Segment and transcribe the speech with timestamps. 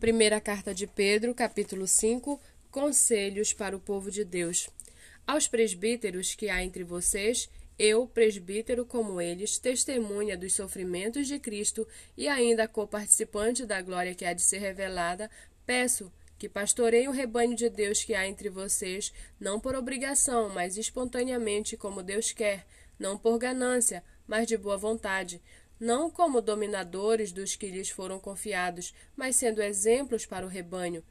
[0.00, 4.70] Primeira carta de Pedro, capítulo 5, Conselhos para o povo de Deus.
[5.26, 11.84] Aos presbíteros que há entre vocês, eu, presbítero como eles, testemunha dos sofrimentos de Cristo
[12.16, 15.28] e ainda coparticipante da glória que há de ser revelada,
[15.66, 20.76] peço que pastoreiem o rebanho de Deus que há entre vocês, não por obrigação, mas
[20.76, 22.64] espontaneamente como Deus quer,
[23.00, 25.42] não por ganância, mas de boa vontade,
[25.78, 31.04] não como dominadores dos que lhes foram confiados, mas sendo exemplos para o rebanho.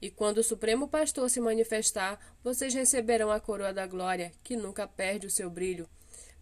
[0.00, 4.86] E quando o Supremo Pastor se manifestar, vocês receberão a coroa da glória, que nunca
[4.86, 5.88] perde o seu brilho.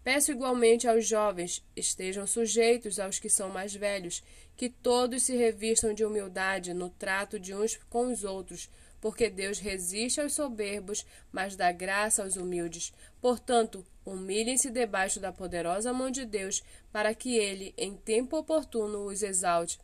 [0.03, 4.23] Peço igualmente aos jovens, estejam sujeitos aos que são mais velhos,
[4.55, 8.69] que todos se revistam de humildade no trato de uns com os outros,
[8.99, 12.93] porque Deus resiste aos soberbos, mas dá graça aos humildes.
[13.21, 19.21] Portanto, humilhem-se debaixo da poderosa mão de Deus, para que ele, em tempo oportuno, os
[19.21, 19.79] exalte.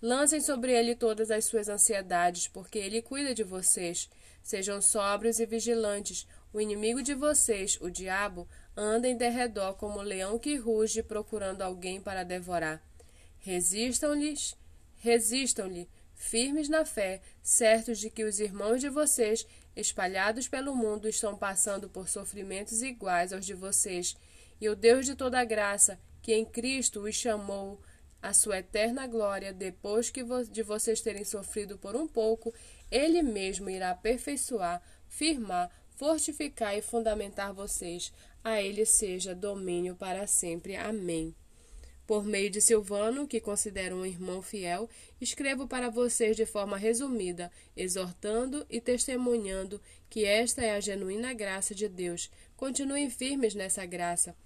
[0.00, 4.10] Lancem sobre ele todas as suas ansiedades, porque ele cuida de vocês.
[4.42, 6.26] Sejam sóbrios e vigilantes.
[6.52, 11.62] O inimigo de vocês, o diabo, anda em derredor como um leão que ruge procurando
[11.62, 12.82] alguém para devorar.
[13.38, 14.56] Resistam-lhes,
[14.96, 21.36] resistam-lhe, firmes na fé, certos de que os irmãos de vocês, espalhados pelo mundo, estão
[21.36, 24.16] passando por sofrimentos iguais aos de vocês.
[24.60, 27.80] E o Deus de toda graça, que em Cristo os chamou
[28.22, 32.54] à sua eterna glória, depois que de vocês terem sofrido por um pouco,
[32.90, 38.12] ele mesmo irá aperfeiçoar, firmar, fortificar e fundamentar vocês.
[38.42, 40.76] A ele seja domínio para sempre.
[40.76, 41.34] Amém.
[42.06, 47.50] Por meio de Silvano, que considero um irmão fiel, escrevo para vocês de forma resumida,
[47.74, 52.30] exortando e testemunhando que esta é a genuína graça de Deus.
[52.56, 54.36] Continuem firmes nessa graça.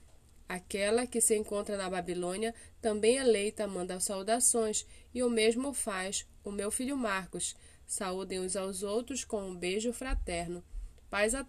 [0.49, 6.51] Aquela que se encontra na Babilônia, também eleita, manda saudações, e o mesmo faz o
[6.51, 7.57] meu filho Marcos.
[7.87, 10.65] Saúdem uns aos outros com um beijo fraterno.
[11.11, 11.47] Paz a,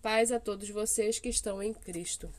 [0.00, 2.30] paz a todos vocês que estão em Cristo.